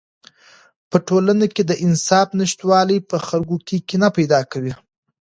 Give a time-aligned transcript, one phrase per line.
[0.89, 4.73] په ټولنه کې د انصاف نشتوالی په خلکو کې کینه پیدا کوي.